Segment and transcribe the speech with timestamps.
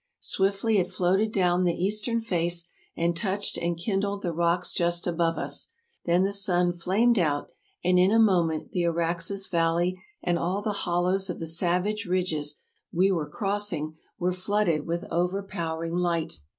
[0.23, 2.65] Swiftly it floated down the eastern face,
[2.97, 5.67] and touched and kindled the rocks just above us.
[6.05, 7.51] Then the sun flamed out,
[7.83, 12.07] and in a moment the Araxes valley and all the hollows of the sav age
[12.07, 12.57] ridges
[12.91, 16.39] we were crossing were flooded with overpower ing light.